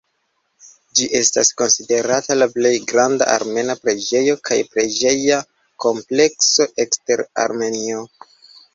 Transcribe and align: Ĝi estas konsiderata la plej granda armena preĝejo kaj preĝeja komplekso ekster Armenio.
Ĝi 0.99 1.09
estas 1.19 1.51
konsiderata 1.61 2.37
la 2.39 2.47
plej 2.55 2.73
granda 2.93 3.29
armena 3.35 3.77
preĝejo 3.83 4.37
kaj 4.51 4.59
preĝeja 4.73 5.41
komplekso 5.89 6.71
ekster 6.89 7.27
Armenio. 7.49 8.07